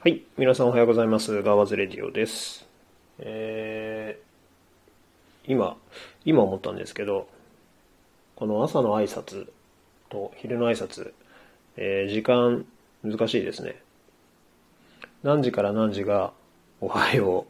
[0.00, 0.22] はい。
[0.36, 1.42] 皆さんおはようございます。
[1.42, 2.66] ガワズレディオです。
[3.20, 5.78] えー、今、
[6.26, 7.26] 今思ったんですけど、
[8.36, 9.48] この朝の挨拶
[10.10, 11.12] と昼の挨拶、
[11.78, 12.66] えー時間
[13.02, 13.80] 難しいですね。
[15.22, 16.32] 何時から何時が
[16.82, 17.46] おはよ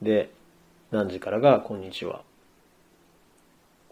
[0.00, 0.04] う。
[0.04, 0.30] で、
[0.90, 2.22] 何時からがこんにちは。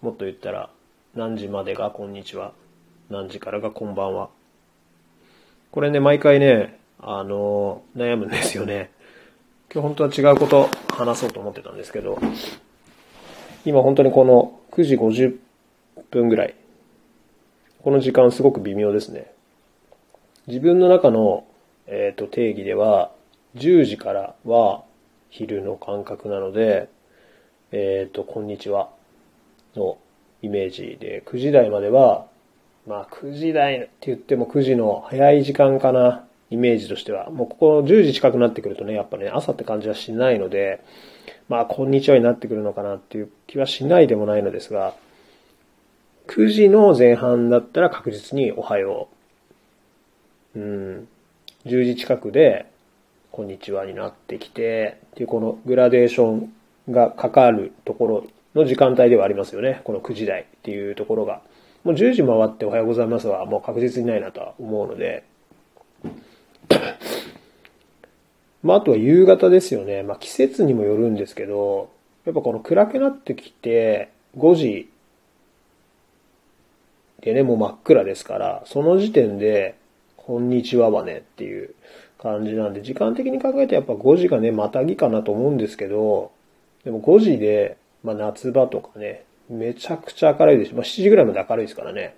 [0.00, 0.70] もっと言ったら、
[1.14, 2.52] 何時までがこんにちは。
[3.10, 4.30] 何時からがこんばんは。
[5.70, 8.90] これね、毎回ね、あの、悩むんですよね。
[9.72, 12.18] 今日本当は違うこと話そうと思ってたんですけど、
[13.64, 15.36] 今本当にこの9時50
[16.10, 16.54] 分ぐらい。
[17.82, 19.30] この時間すごく微妙ですね。
[20.46, 21.44] 自分の中の、
[21.86, 23.12] えー、と定義では、
[23.56, 24.82] 10時からは
[25.30, 26.88] 昼の感覚なので、
[27.72, 28.88] えっ、と、こんにちは
[29.74, 29.98] の
[30.42, 32.26] イメージで、9時台までは、
[32.86, 37.30] まあ9時台って言っても9時の早い時間かな、イメージとしては。
[37.30, 40.80] もうここ10時近くなってくるとね、やっぱね、朝って感じはしないので、
[41.48, 44.94] まあこんにちはになってくるのかなっていう気はしないでもないのですが、
[46.28, 49.08] 9時の前半だったら確実におはよ
[50.54, 50.58] う。
[50.58, 51.08] うん。
[51.66, 52.66] 10時近くで、
[53.32, 56.52] こんにちはになってきて、っていうこのグラデーション
[56.90, 59.80] がかかるところの時間帯ではありますよね。
[59.84, 61.42] この9時台っていうところが。
[61.84, 65.24] もう10時回っておはようございますはもう確実にないなとは思うので。
[68.66, 70.02] まああとは夕方ですよね。
[70.02, 71.90] まあ季節にもよるんですけど、
[72.24, 74.90] やっぱこの暗くなってきて5時
[77.22, 79.76] でね、もう真っ暗ですから、その時点で、
[80.16, 81.74] こんにちははねっていう
[82.18, 86.32] 感じなんで、時間的に考えてやっぱ5時がね、またぎかなと思うんですけど、
[86.84, 90.74] でも5時で、まあ夏場とかね、めちゃくちゃ明るいです。
[90.74, 92.16] まあ7時ぐらいまで明るいですからね。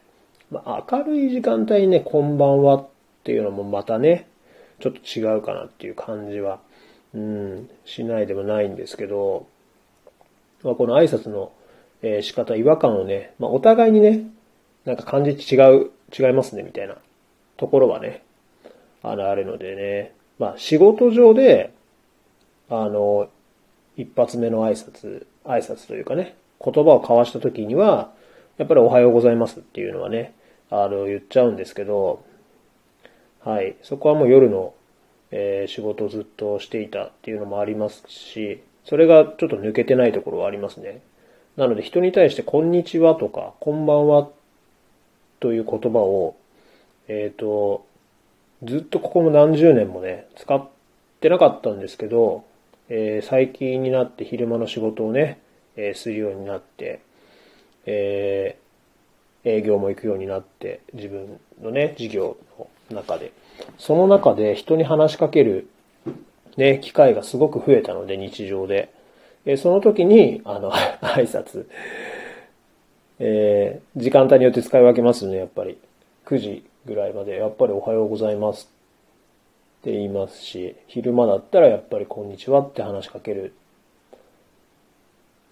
[0.51, 2.87] まあ明るい時間帯にね、こんばんはっ
[3.25, 4.27] ていうのもまたね、
[4.81, 6.61] ちょっと違うかなっていう感じは、
[7.15, 9.47] うん、しないでもないんですけど、
[10.63, 11.53] まあ、この挨拶の、
[12.03, 14.25] えー仕方、違和感をね、まあ、お互いにね、
[14.85, 16.97] なんか感じ違う、違いますね、みたいな
[17.57, 18.23] ところはね、
[19.03, 21.73] あの、あるのでね、まあ、仕事上で、
[22.71, 23.29] あの、
[23.97, 28.13] 一発目の挨拶、挨拶というかね、言葉を交わした時には、
[28.59, 30.35] やっぱりおはようございますっていうのはね、
[30.71, 32.25] あの、言っちゃうんですけど、
[33.49, 33.77] はい。
[33.83, 34.75] そこはもう夜の、
[35.31, 41.01] えー仕事をずっとしていたっていうのもありますし、それがちょっと抜けてないところはありますね。
[41.57, 44.29] なので人に対してこんにちはとか、こんばんは
[45.41, 46.37] という言葉を、
[47.09, 47.87] えっ、と、
[48.65, 50.69] ずっとここも何十年もね、使っ
[51.21, 52.45] てなかったんですけど、
[52.91, 55.41] えー最近になって昼間の仕事をね、
[55.75, 57.01] えーするようになって、
[57.87, 58.69] えー
[59.49, 63.33] 営業も行くようになって、自分のね、事業の中で。
[63.79, 65.69] その中で人に話しかける、
[66.57, 68.93] ね、機会がすごく増えたので、日常で。
[69.45, 71.67] えその時に、あの、 挨拶、
[73.19, 75.79] えー時間帯によって使い分けますね、やっぱり。
[76.27, 78.71] 9時ぐらいまで、やっぱりおはようございます
[79.81, 83.55] って言いますし、昼間だったらやっぱりこんにちはって話しかける。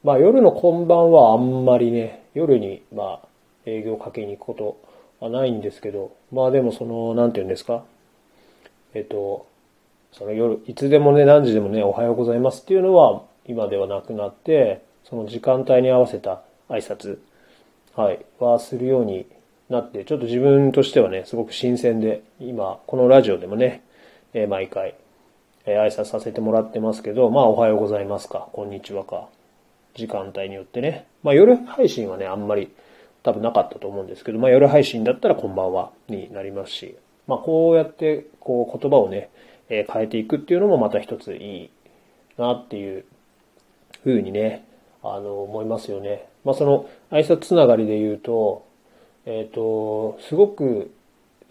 [0.05, 3.29] まあ夜のこんばんはあんまりね、夜にまあ
[3.65, 4.86] 営業かけに行くこと
[5.21, 7.85] はないんですけど、まあでもその、なんて言うんですか？
[8.95, 9.47] えっと、
[10.13, 17.19] その夜、いつでもね、何時でもね、おはようございますっていうのは今ではなくなって、その時間帯に合わせた挨拶、
[17.95, 19.27] はい、はするように
[19.69, 23.83] なって、ちょっと自分としてはね、すごく新鮮で、今、このラジオでもね、
[24.35, 24.95] えー毎回、
[25.65, 29.29] えー挨拶させてもらってますけど、まあ、おはようございますか、こんにちはか、
[29.95, 31.07] 時間帯によってね。
[31.23, 32.71] まあ、夜配信はね、あんまり
[33.27, 39.31] 多分なかったと思うんですけど、まあ、夜配信だったらこんばんはになりますし、まあ、こうやって、こう、言葉をね、
[39.69, 41.71] え変えていくっていうのもまた一ついい
[42.39, 43.05] なっていう
[44.05, 44.65] ふうにね、
[45.03, 46.29] あの、思いますよね。
[46.45, 48.65] まあ、その、挨拶つながりで言うと、
[49.25, 50.93] えっ、と、すごく、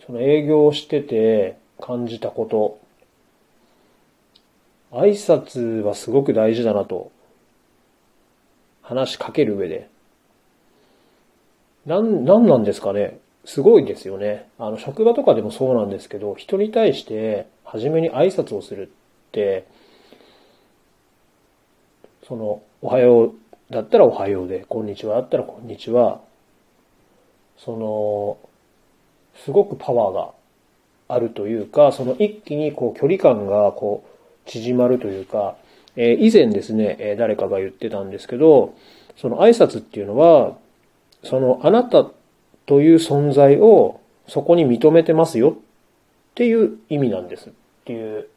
[0.05, 2.79] その営業してて感じたこと、
[4.97, 7.11] 挨拶はすごく大事だなと、
[8.81, 9.93] 話しかける上で。
[11.85, 13.19] なん、なんなんですかね。
[13.45, 14.49] すごいですよね。
[14.57, 19.65] あの、職場とかでもそうなんですけど、人に対して、初めに挨拶をするって、
[22.27, 23.33] その、おはよう
[23.69, 26.21] だったらおはようで、こんにちはだったらこんにちは。
[27.57, 28.37] その、
[29.43, 30.31] すごくパワーが
[31.07, 34.03] あるというか、その一気にこう距離感がこ
[34.45, 35.55] う縮まるというか、
[35.95, 38.73] えー以前ですね、えー誰かが言ってたんですけど、
[39.17, 40.57] その挨拶っていうのは、
[41.25, 42.05] そのあなた
[42.65, 45.53] という存在をそこに認めてますよっ
[46.35, 47.51] ていう意味なんですっ
[47.85, 48.27] ていう、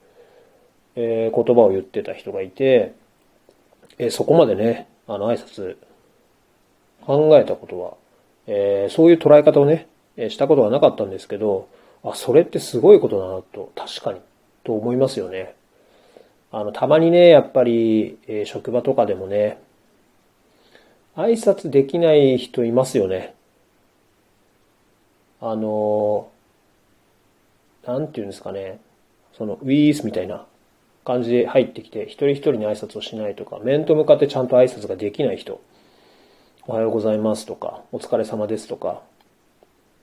[0.97, 2.95] えー、言葉を言ってた人がいて、
[3.99, 5.77] えー、そこまでね、あの挨拶
[7.07, 7.95] 考えたことは、
[8.47, 9.87] えー、そういう捉え方をね、
[10.17, 11.69] えしたことはなかったんですけど、
[12.03, 14.21] あ、それってすごいことだなと、確かに、
[14.65, 15.55] と思いますよね。
[16.51, 19.59] あの、たまにね、やっぱり、え職場とかでもね、
[21.19, 23.35] 挨拶できない人いますよね。
[25.41, 26.29] あの、
[27.85, 28.81] なんていうんですかね。
[29.37, 30.47] その、ウィースみたいな
[31.05, 35.61] 感じで入ってきて、一人一人に挨拶をしないとか、面と向かってちゃんと挨拶ができない人。
[36.69, 39.03] おはようございますとか、お疲れ様ですとか、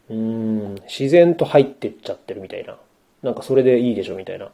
[0.10, 2.78] うーん、自然と入ってっちゃってるみたいな。
[3.24, 4.52] なんかそれでいいでしょみたいな。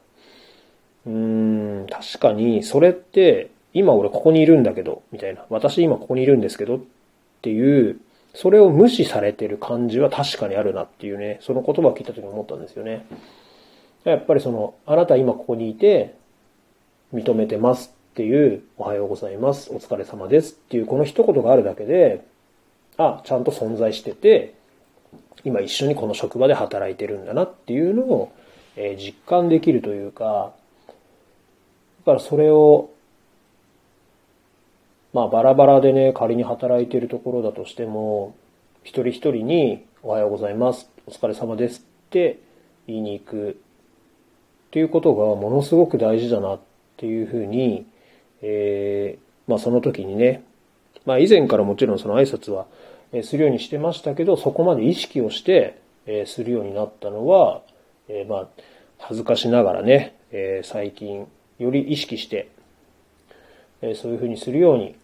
[1.07, 5.45] うーん、確かに、それって、今俺ここにいるんだけど、みたいな。
[5.49, 6.79] 私今ここにいるんですけど、っ
[7.41, 7.99] ていう、
[8.33, 13.05] それを無視されてる感じは確かにあるなっていうね、その言葉を聞いた時に思ったんですよね。
[14.03, 16.15] やっぱりその、あなた今ここにいて、
[17.13, 22.25] 認めてますっていう、おはようございます、お疲れ様ですっていう、この一言があるだけで、
[22.97, 24.53] あ、ちゃんと存在してて、
[25.43, 28.31] 今一緒にこの職場で働いてるんだなっていうのを、
[28.77, 30.53] え実感できるというか、
[31.99, 32.89] だからそれを
[35.13, 38.35] まあバラバラでね、仮に働いているところだとしても、
[38.83, 42.39] 一人一人におはようございます、お疲れ様ですって
[42.87, 43.49] 言いに行く。
[43.49, 43.53] っ
[44.71, 46.59] ていうことがものすごく大事だなっ
[46.95, 47.85] ていうふうに、
[48.41, 50.45] えー、まあその時にね、
[51.05, 52.67] まあ以前からもちろんその挨拶は
[53.23, 55.81] するようにしてましたけど、そこまで意識をして
[56.25, 57.63] するようになったのは、
[58.07, 58.47] えー、まあ
[58.97, 61.27] 恥ずかしながらね、えー、最近
[61.59, 62.49] より意識して
[63.81, 64.95] えそういうふうにするように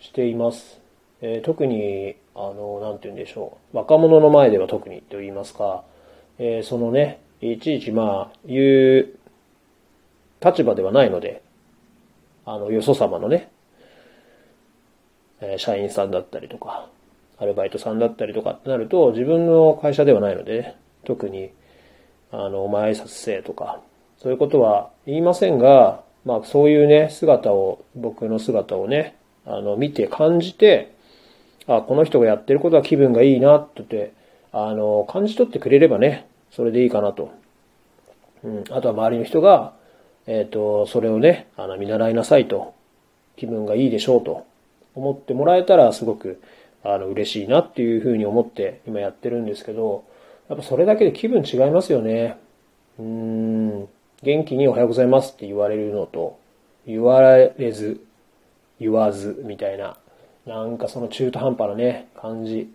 [0.00, 0.80] しています。
[1.20, 3.76] え、特に、あの、なんて言うんでしょう。
[3.76, 5.84] 若者の前では特にと言いますか、
[6.38, 9.08] え、そのね、いちいちまあ、言う
[10.44, 11.42] 立場ではないので、
[12.44, 13.50] あの、よそ様のね、
[15.40, 16.88] え、社員さんだったりとか、
[17.38, 21.50] アルバイトさんだったりとかってなると、自分の会社ではないので、ね、特に、
[22.30, 23.80] あの、お前挨拶せえとか、
[24.18, 30.94] そういうことは言いませんが、まあそういうね、姿を、僕の姿をね、あの、見て感じて、
[31.66, 34.12] あ、この人がやってることは気分がいいな、って、
[34.52, 37.32] あの、感じ取ってくれればね、それでいいかなと。
[38.44, 38.64] うん。
[38.70, 39.72] あとは周りの人が、
[40.26, 42.74] えっ、ー、と、それをね、あの、見習いなさいと。
[43.36, 44.46] 気分がいいでしょうと。
[44.94, 46.40] 思ってもらえたらすごく、
[46.84, 50.04] あの、嬉しいなっていうふうに思って今やってるんですけど、
[50.48, 52.36] やっぱそれだけで気分違いますよね。
[52.98, 53.88] うーん。
[54.22, 56.38] 元気におはようございますって言われるのと、
[56.86, 58.00] 言われず、
[58.78, 59.96] 言わず、みたいな、
[60.46, 62.72] なんかその中途半端なね、感じ。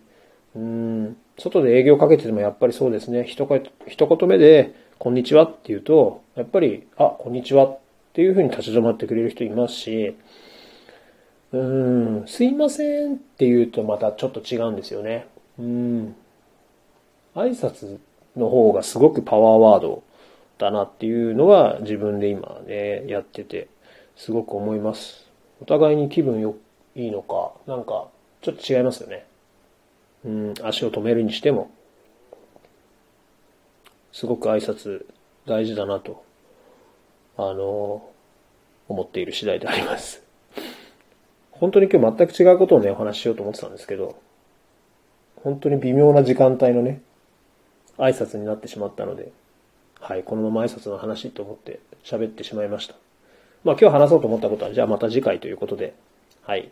[0.54, 7.78] うん、外で営業かけててもやっぱりそうですね、一言一言目で、こんにちはって言うと、やっぱり、あ、こんにちはっ
[8.12, 10.16] ていうふうに立ち止まってくれる人いますし、
[11.52, 15.26] うん、すいませんって言うとまたちょっと違うんですよね。
[15.58, 16.14] うん。
[17.34, 17.98] 挨拶
[18.36, 20.02] の方がすごくパワーワード
[20.58, 23.68] だなっていうのは自分で今ね、やってて、
[24.16, 25.28] すごく思います。
[25.62, 26.56] お互いに気分よ、
[26.94, 28.08] いいのか、なんか、
[28.42, 29.26] ちょっと違いますよね。
[30.24, 31.70] うん、足を止めるにしても、
[34.12, 35.06] すごく挨拶
[35.46, 36.24] 大事だなと、
[37.36, 38.08] あの、
[38.88, 40.22] 思っている次第であります。
[41.52, 44.16] 本当に今日全く違うことをね、お話ししようと思ってたんですけど、
[45.36, 47.00] 本当に微妙な時間帯のね、
[47.96, 49.32] 挨拶になってしまったので、
[50.00, 52.94] はい、このまま挨拶の話と思って喋ってしまいました。
[53.64, 55.94] まあ今日話そうと思ったことは、じゃあまた次回ということで、
[56.42, 56.70] はい。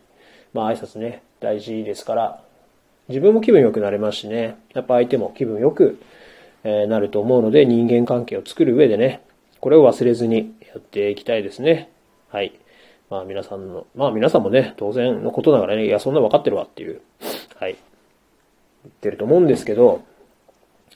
[0.55, 2.43] まあ挨拶ね、大事ですから、
[3.09, 5.99] 自分も気分良くなれますしね、やっぱ相手も気分良く、
[6.65, 9.23] えなると思うので、人間関係を作る上でね、
[9.61, 11.91] これを忘れずにやっていきたいですね。
[12.29, 12.53] はい。
[13.11, 17.01] まあ皆さんの、まあ皆さんもね、当然のことながらね、いや、そんな分かってるわっていう、
[17.57, 17.77] はい。
[18.85, 20.03] 言ってると思うんですけど、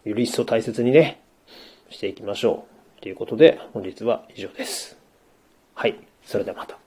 [0.04, 1.20] より一層大切にね、
[1.90, 2.64] していきましょ
[2.99, 3.02] う。
[3.02, 4.97] ということで、本日は以上です。
[5.75, 5.99] はい。
[6.25, 6.78] それではまた。